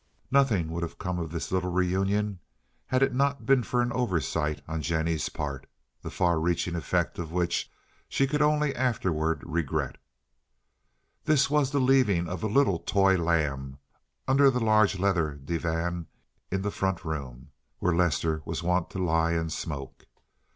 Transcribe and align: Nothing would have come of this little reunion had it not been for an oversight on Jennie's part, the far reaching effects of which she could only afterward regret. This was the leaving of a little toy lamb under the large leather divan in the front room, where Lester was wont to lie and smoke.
Nothing 0.31 0.71
would 0.71 0.81
have 0.81 0.97
come 0.97 1.19
of 1.19 1.29
this 1.29 1.51
little 1.51 1.71
reunion 1.71 2.39
had 2.87 3.03
it 3.03 3.13
not 3.13 3.45
been 3.45 3.61
for 3.61 3.83
an 3.83 3.91
oversight 3.91 4.59
on 4.67 4.81
Jennie's 4.81 5.29
part, 5.29 5.67
the 6.01 6.09
far 6.09 6.39
reaching 6.39 6.73
effects 6.75 7.19
of 7.19 7.31
which 7.31 7.69
she 8.09 8.25
could 8.25 8.41
only 8.41 8.75
afterward 8.75 9.43
regret. 9.45 9.99
This 11.25 11.51
was 11.51 11.69
the 11.69 11.79
leaving 11.79 12.27
of 12.27 12.41
a 12.41 12.47
little 12.47 12.79
toy 12.79 13.15
lamb 13.15 13.77
under 14.27 14.49
the 14.49 14.59
large 14.59 14.97
leather 14.97 15.35
divan 15.35 16.07
in 16.49 16.63
the 16.63 16.71
front 16.71 17.05
room, 17.05 17.51
where 17.77 17.93
Lester 17.95 18.41
was 18.43 18.63
wont 18.63 18.89
to 18.89 18.97
lie 18.97 19.33
and 19.33 19.53
smoke. 19.53 20.07